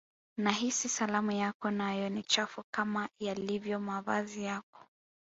nahisi 0.37 0.89
salamu 0.89 1.31
yako 1.31 1.71
nayo 1.71 2.09
ni 2.09 2.23
chafu 2.23 2.63
kama 2.71 3.09
yalivyo 3.19 3.79
mavazi 3.79 4.43
yako 4.43 4.87